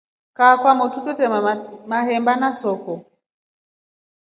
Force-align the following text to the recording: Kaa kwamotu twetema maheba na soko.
Kaa 0.37 0.55
kwamotu 0.61 0.97
twetema 1.03 1.39
maheba 1.91 2.33
na 2.41 2.49
soko. 2.61 2.93